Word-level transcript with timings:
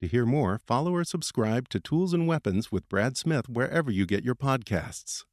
To 0.00 0.08
hear 0.08 0.24
more, 0.24 0.58
follow 0.66 0.94
or 0.94 1.04
subscribe 1.04 1.68
to 1.68 1.78
Tools 1.78 2.14
and 2.14 2.26
Weapons 2.26 2.72
with 2.72 2.88
Brad 2.88 3.18
Smith 3.18 3.50
wherever 3.50 3.90
you 3.90 4.06
get 4.06 4.24
your 4.24 4.34
podcasts. 4.34 5.24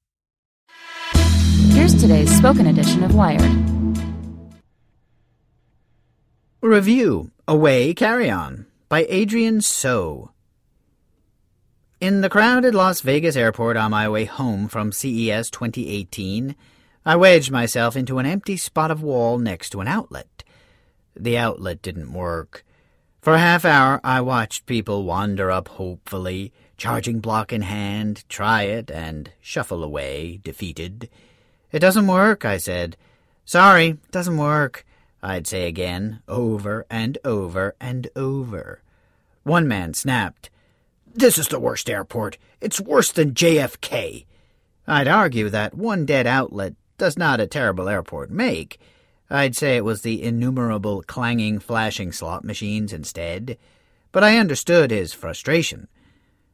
Here's 1.69 1.95
today's 1.95 2.35
spoken 2.35 2.67
edition 2.67 3.01
of 3.01 3.15
Wired. 3.15 3.49
Review 6.59 7.31
Away 7.47 7.93
Carry 7.93 8.29
On 8.29 8.65
by 8.89 9.05
Adrienne 9.05 9.61
So. 9.61 10.31
In 12.01 12.19
the 12.19 12.29
crowded 12.29 12.75
Las 12.75 12.99
Vegas 12.99 13.37
airport 13.37 13.77
on 13.77 13.91
my 13.91 14.09
way 14.09 14.25
home 14.25 14.67
from 14.67 14.91
CES 14.91 15.49
2018, 15.49 16.57
I 17.05 17.15
wedged 17.15 17.51
myself 17.51 17.95
into 17.95 18.19
an 18.19 18.25
empty 18.25 18.57
spot 18.57 18.91
of 18.91 19.01
wall 19.01 19.37
next 19.37 19.69
to 19.69 19.79
an 19.79 19.87
outlet. 19.87 20.43
The 21.15 21.37
outlet 21.37 21.81
didn't 21.81 22.11
work. 22.11 22.65
For 23.27 23.33
a 23.33 23.39
half 23.39 23.65
hour, 23.65 23.99
I 24.05 24.21
watched 24.21 24.67
people 24.67 25.03
wander 25.03 25.51
up 25.51 25.67
hopefully, 25.67 26.53
charging 26.77 27.19
block 27.19 27.51
in 27.51 27.63
hand, 27.63 28.23
try 28.29 28.61
it, 28.61 28.89
and 28.89 29.29
shuffle 29.41 29.83
away, 29.83 30.39
defeated. 30.45 31.09
It 31.73 31.79
doesn't 31.79 32.07
work, 32.07 32.45
I 32.45 32.55
said. 32.55 32.95
Sorry, 33.43 33.97
doesn't 34.11 34.37
work. 34.37 34.85
I'd 35.21 35.45
say 35.45 35.67
again, 35.67 36.21
over 36.29 36.85
and 36.89 37.17
over 37.25 37.75
and 37.81 38.07
over. 38.15 38.81
One 39.43 39.67
man 39.67 39.93
snapped, 39.93 40.49
This 41.13 41.37
is 41.37 41.49
the 41.49 41.59
worst 41.59 41.89
airport. 41.89 42.37
It's 42.61 42.79
worse 42.79 43.11
than 43.11 43.33
JFK. 43.33 44.25
I'd 44.87 45.09
argue 45.09 45.49
that 45.49 45.73
one 45.73 46.05
dead 46.05 46.27
outlet 46.27 46.75
does 46.97 47.17
not 47.17 47.41
a 47.41 47.45
terrible 47.45 47.89
airport 47.89 48.31
make. 48.31 48.79
I'd 49.29 49.55
say 49.55 49.75
it 49.75 49.85
was 49.85 50.01
the 50.01 50.23
innumerable 50.23 51.03
clanging, 51.03 51.59
flashing 51.59 52.11
slot 52.11 52.43
machines 52.43 52.93
instead. 52.93 53.57
But 54.11 54.23
I 54.23 54.37
understood 54.37 54.91
his 54.91 55.13
frustration. 55.13 55.87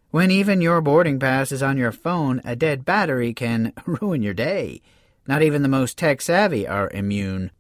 When 0.10 0.32
even 0.32 0.62
your 0.62 0.82
boarding 0.82 1.20
pass 1.20 1.52
is 1.52 1.64
on 1.64 1.78
your 1.78 1.92
phone, 1.92 2.42
a 2.46 2.56
dead 2.56 2.86
battery 2.86 3.34
can 3.34 3.74
ruin 3.86 4.22
your 4.22 4.34
day. 4.34 4.82
Not 5.28 5.42
even 5.42 5.62
the 5.62 5.68
most 5.68 5.98
tech 5.98 6.22
savvy 6.22 6.68
are 6.68 6.90
immune. 6.90 7.52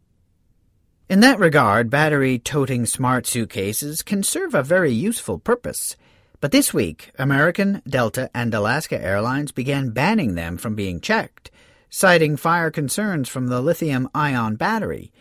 In 1.09 1.19
that 1.19 1.39
regard, 1.39 1.89
battery 1.89 2.39
toting 2.39 2.85
smart 2.85 3.27
suitcases 3.27 4.01
can 4.01 4.23
serve 4.23 4.53
a 4.55 4.63
very 4.63 4.91
useful 4.91 5.37
purpose. 5.37 5.95
But 6.39 6.51
this 6.51 6.73
week, 6.73 7.11
American, 7.17 7.81
Delta, 7.87 8.29
and 8.33 8.53
Alaska 8.53 9.01
Airlines 9.01 9.51
began 9.51 9.91
banning 9.91 10.35
them 10.35 10.57
from 10.57 10.75
being 10.75 10.99
checked, 10.99 11.51
citing 11.95 12.35
fire 12.35 12.71
concerns 12.71 13.29
from 13.29 13.45
the 13.45 13.61
lithium 13.61 14.09
ion 14.15 14.55
battery. 14.55 15.11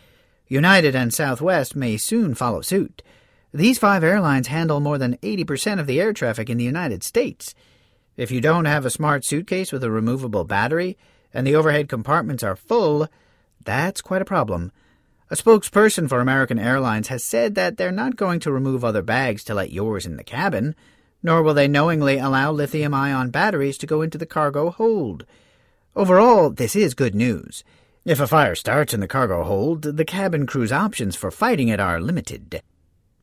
United 0.47 0.95
and 0.95 1.13
Southwest 1.13 1.75
may 1.75 1.95
soon 1.97 2.33
follow 2.33 2.61
suit. 2.61 3.03
These 3.53 3.77
five 3.77 4.03
airlines 4.03 4.47
handle 4.47 4.79
more 4.79 4.97
than 4.97 5.17
80% 5.17 5.79
of 5.79 5.85
the 5.85 6.01
air 6.01 6.13
traffic 6.13 6.49
in 6.49 6.57
the 6.57 6.63
United 6.63 7.03
States. 7.03 7.53
If 8.17 8.31
you 8.31 8.41
don't 8.41 8.65
have 8.65 8.87
a 8.87 8.89
smart 8.89 9.23
suitcase 9.23 9.71
with 9.71 9.83
a 9.83 9.91
removable 9.91 10.45
battery, 10.45 10.97
and 11.31 11.45
the 11.45 11.53
overhead 11.53 11.89
compartments 11.89 12.41
are 12.41 12.55
full, 12.55 13.07
that's 13.63 14.01
quite 14.01 14.23
a 14.23 14.25
problem. 14.25 14.71
A 15.29 15.35
spokesperson 15.35 16.09
for 16.09 16.21
American 16.21 16.57
Airlines 16.57 17.09
has 17.09 17.23
said 17.23 17.53
that 17.53 17.77
they're 17.77 17.91
not 17.91 18.15
going 18.15 18.39
to 18.39 18.51
remove 18.51 18.83
other 18.83 19.03
bags 19.03 19.43
to 19.43 19.53
let 19.53 19.71
yours 19.71 20.07
in 20.07 20.17
the 20.17 20.23
cabin, 20.23 20.73
nor 21.21 21.43
will 21.43 21.53
they 21.53 21.67
knowingly 21.67 22.17
allow 22.17 22.51
lithium 22.51 22.95
ion 22.95 23.29
batteries 23.29 23.77
to 23.77 23.85
go 23.85 24.01
into 24.01 24.17
the 24.17 24.25
cargo 24.25 24.71
hold. 24.71 25.27
Overall, 25.95 26.49
this 26.49 26.75
is 26.75 26.95
good 26.95 27.13
news. 27.13 27.63
If 28.03 28.19
a 28.19 28.25
fire 28.25 28.55
starts 28.55 28.95
in 28.95 28.99
the 28.99 29.07
cargo 29.07 29.43
hold, 29.43 29.83
the 29.83 30.03
cabin 30.03 30.47
crew's 30.47 30.71
options 30.71 31.15
for 31.15 31.29
fighting 31.29 31.67
it 31.67 31.79
are 31.79 32.01
limited. 32.01 32.63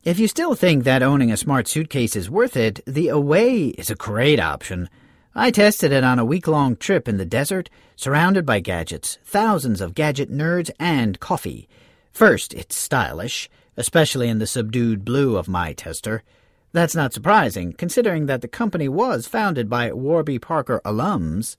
If 0.05 0.19
you 0.19 0.29
still 0.29 0.55
think 0.55 0.85
that 0.85 1.03
owning 1.03 1.33
a 1.33 1.37
smart 1.37 1.67
suitcase 1.67 2.15
is 2.15 2.29
worth 2.29 2.55
it, 2.55 2.79
the 2.87 3.09
Away 3.09 3.67
is 3.77 3.89
a 3.89 3.95
great 3.95 4.39
option. 4.39 4.89
I 5.35 5.51
tested 5.51 5.91
it 5.91 6.05
on 6.05 6.17
a 6.17 6.23
week 6.23 6.47
long 6.47 6.77
trip 6.77 7.09
in 7.09 7.17
the 7.17 7.25
desert, 7.25 7.69
surrounded 7.97 8.45
by 8.45 8.61
gadgets, 8.61 9.19
thousands 9.25 9.81
of 9.81 9.93
gadget 9.93 10.31
nerds, 10.31 10.71
and 10.79 11.19
coffee. 11.19 11.67
First, 12.13 12.53
it's 12.53 12.77
stylish, 12.77 13.49
especially 13.75 14.29
in 14.29 14.39
the 14.39 14.47
subdued 14.47 15.03
blue 15.03 15.35
of 15.35 15.49
my 15.49 15.73
tester. 15.73 16.23
That's 16.71 16.95
not 16.95 17.11
surprising, 17.11 17.73
considering 17.73 18.27
that 18.27 18.39
the 18.39 18.47
company 18.47 18.87
was 18.87 19.27
founded 19.27 19.69
by 19.69 19.91
Warby 19.91 20.39
Parker 20.39 20.79
alums. 20.85 21.57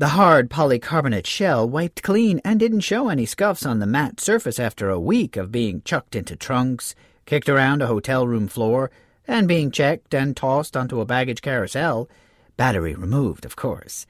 The 0.00 0.16
hard 0.16 0.48
polycarbonate 0.48 1.26
shell 1.26 1.68
wiped 1.68 2.02
clean 2.02 2.40
and 2.42 2.58
didn't 2.58 2.80
show 2.80 3.10
any 3.10 3.26
scuffs 3.26 3.66
on 3.66 3.80
the 3.80 3.86
matte 3.86 4.18
surface 4.18 4.58
after 4.58 4.88
a 4.88 4.98
week 4.98 5.36
of 5.36 5.52
being 5.52 5.82
chucked 5.82 6.16
into 6.16 6.36
trunks, 6.36 6.94
kicked 7.26 7.50
around 7.50 7.82
a 7.82 7.86
hotel 7.86 8.26
room 8.26 8.48
floor, 8.48 8.90
and 9.28 9.46
being 9.46 9.70
checked 9.70 10.14
and 10.14 10.34
tossed 10.34 10.74
onto 10.74 11.02
a 11.02 11.04
baggage 11.04 11.42
carousel. 11.42 12.08
Battery 12.56 12.94
removed, 12.94 13.44
of 13.44 13.56
course. 13.56 14.06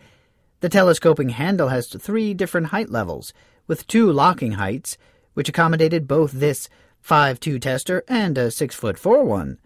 The 0.61 0.69
telescoping 0.69 1.31
handle 1.31 1.71
has 1.71 1.89
three 1.89 2.35
different 2.35 2.69
height 2.69 2.91
levels, 2.91 3.33
with 3.67 3.89
two 3.89 4.13
locking 4.13 4.53
heights, 4.53 4.97
which 5.35 5.49
accommodated 5.49 6.07
both 6.07 6.31
this 6.31 6.69
5.2 7.05 7.61
tester 7.61 8.05
and 8.07 8.39
a 8.39 8.53
6 8.53 8.77
foot 8.77 8.97
4 8.97 9.25
one. 9.25 9.59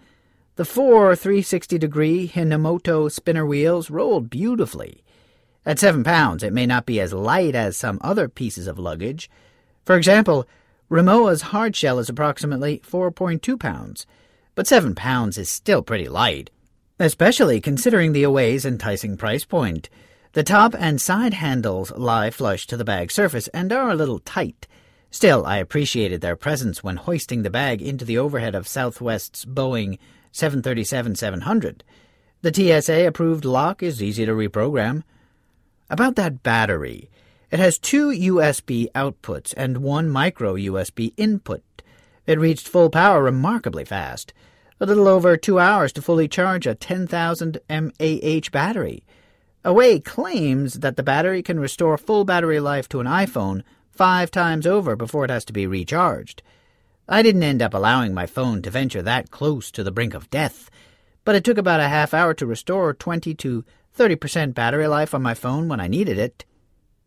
The 0.56 0.64
four 0.64 1.14
360 1.14 1.76
degree 1.76 2.26
Hinomoto 2.26 3.12
spinner 3.12 3.44
wheels 3.44 3.90
rolled 3.90 4.30
beautifully. 4.30 5.04
At 5.66 5.78
seven 5.78 6.04
pounds, 6.04 6.42
it 6.42 6.52
may 6.52 6.66
not 6.66 6.86
be 6.86 7.00
as 7.00 7.12
light 7.12 7.54
as 7.54 7.76
some 7.76 7.98
other 8.02 8.28
pieces 8.28 8.66
of 8.66 8.78
luggage. 8.78 9.30
For 9.84 9.96
example, 9.96 10.46
Rimowa's 10.90 11.42
hard 11.42 11.74
shell 11.74 11.98
is 11.98 12.08
approximately 12.08 12.80
4.2 12.80 13.58
pounds, 13.58 14.06
but 14.54 14.66
seven 14.66 14.94
pounds 14.94 15.38
is 15.38 15.48
still 15.48 15.82
pretty 15.82 16.08
light, 16.08 16.50
especially 16.98 17.60
considering 17.60 18.12
the 18.12 18.22
Away's 18.22 18.66
enticing 18.66 19.16
price 19.16 19.44
point. 19.44 19.88
The 20.32 20.42
top 20.42 20.74
and 20.78 21.00
side 21.00 21.34
handles 21.34 21.90
lie 21.92 22.30
flush 22.30 22.66
to 22.66 22.76
the 22.76 22.84
bag 22.84 23.10
surface 23.10 23.48
and 23.48 23.72
are 23.72 23.90
a 23.90 23.94
little 23.94 24.18
tight. 24.18 24.66
Still, 25.10 25.46
I 25.46 25.58
appreciated 25.58 26.20
their 26.20 26.36
presence 26.36 26.82
when 26.82 26.96
hoisting 26.96 27.42
the 27.42 27.50
bag 27.50 27.80
into 27.80 28.04
the 28.04 28.18
overhead 28.18 28.54
of 28.54 28.68
Southwest's 28.68 29.44
Boeing 29.44 29.98
737-700. 30.32 31.82
The 32.42 32.52
TSA-approved 32.52 33.44
lock 33.44 33.82
is 33.82 34.02
easy 34.02 34.26
to 34.26 34.32
reprogram. 34.32 35.04
About 35.90 36.16
that 36.16 36.42
battery, 36.42 37.10
it 37.50 37.58
has 37.58 37.78
two 37.78 38.08
USB 38.08 38.90
outputs 38.92 39.52
and 39.56 39.78
one 39.78 40.08
micro 40.08 40.54
USB 40.54 41.12
input. 41.16 41.62
It 42.26 42.38
reached 42.38 42.68
full 42.68 42.90
power 42.90 43.22
remarkably 43.22 43.84
fast, 43.84 44.32
a 44.80 44.86
little 44.86 45.06
over 45.06 45.36
two 45.36 45.58
hours 45.58 45.92
to 45.92 46.02
fully 46.02 46.26
charge 46.26 46.66
a 46.66 46.74
10,000 46.74 47.58
mAh 47.68 48.40
battery. 48.50 49.04
Away 49.62 50.00
claims 50.00 50.74
that 50.74 50.96
the 50.96 51.02
battery 51.02 51.42
can 51.42 51.60
restore 51.60 51.96
full 51.96 52.24
battery 52.24 52.60
life 52.60 52.88
to 52.88 53.00
an 53.00 53.06
iPhone 53.06 53.62
five 53.90 54.30
times 54.30 54.66
over 54.66 54.96
before 54.96 55.24
it 55.24 55.30
has 55.30 55.44
to 55.46 55.52
be 55.52 55.66
recharged. 55.66 56.42
I 57.08 57.22
didn't 57.22 57.42
end 57.42 57.62
up 57.62 57.74
allowing 57.74 58.14
my 58.14 58.26
phone 58.26 58.62
to 58.62 58.70
venture 58.70 59.02
that 59.02 59.30
close 59.30 59.70
to 59.72 59.84
the 59.84 59.92
brink 59.92 60.14
of 60.14 60.30
death, 60.30 60.70
but 61.24 61.34
it 61.34 61.44
took 61.44 61.58
about 61.58 61.80
a 61.80 61.88
half 61.88 62.12
hour 62.12 62.34
to 62.34 62.46
restore 62.46 62.94
20 62.94 63.34
to 63.34 63.64
30% 63.96 64.54
battery 64.54 64.88
life 64.88 65.14
on 65.14 65.22
my 65.22 65.34
phone 65.34 65.68
when 65.68 65.80
I 65.80 65.86
needed 65.86 66.18
it. 66.18 66.44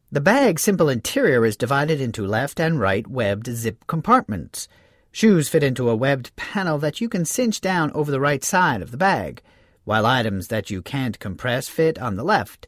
The 0.10 0.22
bag's 0.22 0.63
simple 0.63 0.88
interior 0.88 1.45
is 1.45 1.57
divided 1.57 2.00
into 2.00 2.25
left 2.25 2.62
and 2.62 2.80
right 2.80 3.06
webbed 3.06 3.48
zip 3.54 3.86
compartments. 3.88 4.69
Shoes 5.12 5.50
fit 5.50 5.63
into 5.63 5.89
a 5.89 5.95
webbed 5.95 6.34
panel 6.38 6.78
that 6.78 7.01
you 7.01 7.10
can 7.10 7.25
cinch 7.25 7.60
down 7.60 7.92
over 7.92 8.10
the 8.10 8.22
right 8.22 8.44
side 8.44 8.81
of 8.81 8.92
the 8.92 8.98
bag, 8.98 9.42
while 9.84 10.06
items 10.06 10.48
that 10.48 10.69
you 10.69 10.81
can't 10.81 11.19
compress 11.19 11.68
fit 11.68 12.00
on 12.00 12.16
the 12.16 12.24
left. 12.24 12.68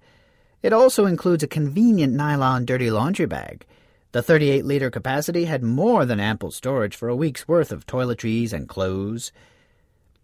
It 0.62 0.74
also 0.74 1.06
includes 1.06 1.44
a 1.44 1.48
convenient 1.48 2.14
nylon 2.14 2.66
dirty 2.66 2.92
laundry 2.92 3.26
bag. 3.26 3.66
The 4.12 4.22
38 4.22 4.66
liter 4.66 4.90
capacity 4.90 5.46
had 5.46 5.64
more 5.64 6.04
than 6.04 6.20
ample 6.20 6.52
storage 6.52 6.96
for 6.96 7.08
a 7.08 7.16
week's 7.16 7.48
worth 7.48 7.72
of 7.72 7.86
toiletries 7.86 8.52
and 8.52 8.68
clothes. 8.68 9.32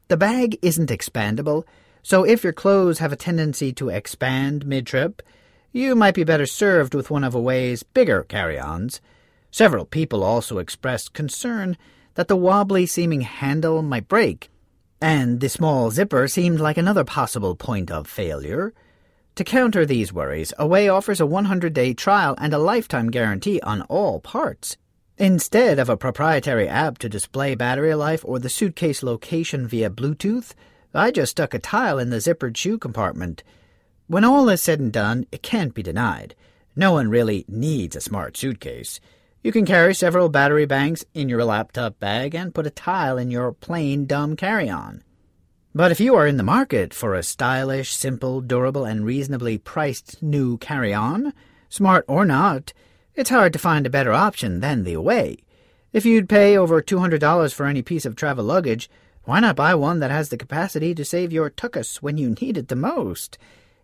The 0.10 0.18
bag 0.18 0.58
isn't 0.62 0.90
expandable, 0.90 1.64
so 2.06 2.24
if 2.24 2.44
your 2.44 2.54
clothes 2.54 3.00
have 3.00 3.12
a 3.12 3.16
tendency 3.16 3.74
to 3.74 3.90
expand 3.90 4.64
mid 4.64 4.86
trip, 4.86 5.24
you 5.72 5.96
might 5.96 6.14
be 6.14 6.24
better 6.24 6.46
served 6.46 6.94
with 6.94 7.10
one 7.10 7.24
of 7.24 7.34
Away's 7.34 7.82
bigger 7.82 8.22
carry 8.22 8.60
ons. 8.60 9.02
Several 9.50 9.86
people 9.86 10.24
also 10.24 10.60
expressed 10.60 11.14
concern 11.14 11.76
that 12.14 12.28
the 12.28 12.36
wobbly 12.36 12.86
seeming 12.86 13.22
handle 13.22 13.82
might 13.82 14.08
break, 14.08 14.52
and 15.02 15.40
the 15.40 15.50
small 15.50 15.90
zipper 15.90 16.28
seemed 16.28 16.60
like 16.60 16.78
another 16.78 17.04
possible 17.04 17.56
point 17.56 17.90
of 17.90 18.06
failure. 18.06 18.72
To 19.34 19.44
counter 19.44 19.84
these 19.84 20.14
worries, 20.14 20.54
Away 20.60 20.88
offers 20.88 21.20
a 21.20 21.26
100 21.26 21.74
day 21.74 21.96
trial 21.96 22.36
and 22.38 22.54
a 22.54 22.60
lifetime 22.60 23.10
guarantee 23.10 23.60
on 23.62 23.82
all 23.82 24.20
parts. 24.20 24.78
Instead 25.18 25.80
of 25.80 25.90
a 25.90 25.98
proprietary 25.98 26.68
app 26.68 27.00
to 27.00 27.10
display 27.10 27.56
battery 27.56 27.96
life 27.96 28.24
or 28.24 28.38
the 28.38 28.48
suitcase 28.48 29.02
location 29.02 29.68
via 29.68 29.90
Bluetooth, 29.90 30.54
I 30.96 31.12
just 31.12 31.32
stuck 31.32 31.54
a 31.54 31.60
tile 31.60 32.00
in 32.00 32.10
the 32.10 32.18
zippered 32.18 32.56
shoe 32.56 32.78
compartment. 32.78 33.44
When 34.08 34.24
all 34.24 34.48
is 34.48 34.62
said 34.62 34.80
and 34.80 34.94
done, 34.94 35.26
it 35.32 35.44
can't 35.44 35.74
be 35.74 35.84
denied. 35.84 36.36
No 36.74 36.94
one 36.94 37.10
really 37.10 37.44
needs 37.50 37.96
a 37.96 38.02
smart 38.02 38.38
suitcase. 38.38 39.02
You 39.44 39.52
can 39.52 39.66
carry 39.66 39.94
several 39.94 40.30
battery 40.30 40.66
banks 40.66 41.04
in 41.14 41.28
your 41.28 41.44
laptop 41.44 42.00
bag 42.00 42.34
and 42.34 42.56
put 42.56 42.66
a 42.66 42.72
tile 42.72 43.18
in 43.18 43.30
your 43.30 43.52
plain 43.52 44.06
dumb 44.06 44.38
carry 44.38 44.70
on. 44.70 45.04
But 45.74 45.92
if 45.92 46.00
you 46.00 46.16
are 46.16 46.26
in 46.26 46.38
the 46.38 46.44
market 46.44 46.94
for 46.94 47.14
a 47.14 47.24
stylish, 47.24 47.94
simple, 47.94 48.40
durable, 48.40 48.86
and 48.86 49.06
reasonably 49.06 49.58
priced 49.58 50.24
new 50.24 50.58
carry 50.58 50.94
on, 50.94 51.34
smart 51.68 52.06
or 52.08 52.24
not, 52.26 52.72
it's 53.14 53.30
hard 53.30 53.52
to 53.54 53.60
find 53.60 53.86
a 53.86 53.90
better 53.90 54.14
option 54.14 54.62
than 54.62 54.86
the 54.86 54.94
Away. 54.94 55.40
If 55.92 56.06
you'd 56.06 56.30
pay 56.30 56.58
over 56.58 56.82
$200 56.82 57.54
for 57.54 57.66
any 57.66 57.82
piece 57.82 58.06
of 58.06 58.16
travel 58.16 58.46
luggage, 58.46 58.90
why 59.26 59.40
not 59.40 59.56
buy 59.56 59.74
one 59.74 60.00
that 60.00 60.12
has 60.12 60.30
the 60.30 60.38
capacity 60.38 60.94
to 60.94 61.04
save 61.04 61.34
your 61.34 61.50
tuchus 61.50 61.98
when 61.98 62.18
you 62.18 62.36
need 62.40 62.58
it 62.58 62.68
the 62.68 62.76
most? 62.76 63.38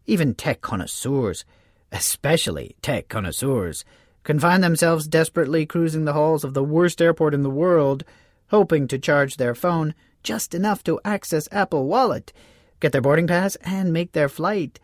Even 0.06 0.36
tech 0.36 0.62
connoisseurs, 0.62 1.46
especially 1.92 2.76
tech 2.82 3.08
connoisseurs, 3.10 3.84
can 4.24 4.40
find 4.40 4.64
themselves 4.64 5.08
desperately 5.08 5.66
cruising 5.66 6.06
the 6.06 6.14
halls 6.14 6.44
of 6.44 6.54
the 6.54 6.64
worst 6.64 7.02
airport 7.02 7.34
in 7.34 7.42
the 7.42 7.50
world, 7.50 8.04
hoping 8.50 8.88
to 8.88 9.00
charge 9.00 9.38
their 9.38 9.56
phone 9.56 9.96
just 10.22 10.54
enough 10.54 10.84
to 10.84 11.00
access 11.04 11.48
Apple 11.52 11.88
Wallet, 11.88 12.32
get 12.80 12.92
their 12.92 13.02
boarding 13.02 13.26
pass, 13.26 13.56
and 13.58 13.92
make 13.92 14.12
their 14.12 14.30
flight. 14.30 14.80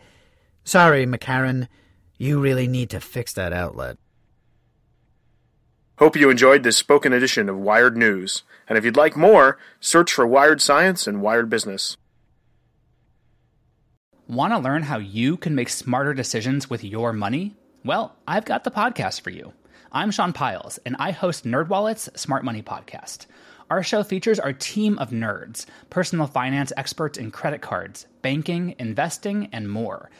Sorry, 0.63 1.05
McCarran, 1.05 1.67
you 2.17 2.39
really 2.39 2.67
need 2.67 2.89
to 2.89 2.99
fix 2.99 3.31
that 3.33 3.53
outlet. 3.53 3.97
Hope 5.99 6.15
you 6.15 6.29
enjoyed 6.29 6.61
this 6.61 6.77
spoken 6.77 7.11
edition 7.11 7.49
of 7.49 7.57
Wired 7.57 7.97
News. 7.97 8.43
And 8.69 8.77
if 8.77 8.85
you'd 8.85 8.95
like 8.95 9.17
more, 9.17 9.57
search 9.79 10.13
for 10.13 10.27
Wired 10.27 10.61
Science 10.61 11.07
and 11.07 11.23
Wired 11.23 11.49
Business. 11.49 11.97
Want 14.27 14.53
to 14.53 14.59
learn 14.59 14.83
how 14.83 14.99
you 14.99 15.37
can 15.37 15.55
make 15.55 15.69
smarter 15.69 16.13
decisions 16.13 16.69
with 16.69 16.83
your 16.83 17.13
money? 17.13 17.55
Well, 17.83 18.15
I've 18.27 18.45
got 18.45 18.63
the 18.63 18.69
podcast 18.69 19.21
for 19.21 19.31
you. 19.31 19.53
I'm 19.91 20.11
Sean 20.11 20.33
Pyles, 20.33 20.77
and 20.85 20.95
I 20.99 21.09
host 21.09 21.45
NerdWallet's 21.45 22.09
Smart 22.19 22.45
Money 22.45 22.61
Podcast. 22.61 23.25
Our 23.71 23.81
show 23.81 24.03
features 24.03 24.39
our 24.39 24.53
team 24.53 24.99
of 24.99 25.09
nerds, 25.09 25.65
personal 25.89 26.27
finance 26.27 26.71
experts 26.77 27.17
in 27.17 27.31
credit 27.31 27.61
cards, 27.61 28.05
banking, 28.21 28.75
investing, 28.77 29.49
and 29.51 29.67
more– 29.67 30.11